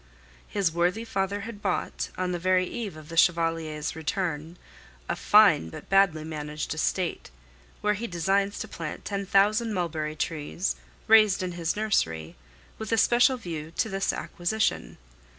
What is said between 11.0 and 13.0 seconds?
raised in his nursery with a